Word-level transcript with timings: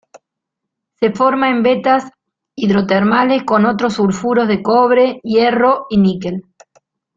Se 0.99 1.11
forma 1.11 1.51
en 1.51 1.61
vetas 1.61 2.09
hidrotermales 2.55 3.43
con 3.43 3.67
otros 3.67 3.93
sulfuros 3.93 4.47
de 4.47 4.63
cobre, 4.63 5.19
hierro 5.23 5.85
y 5.91 5.99
níquel. 5.99 6.41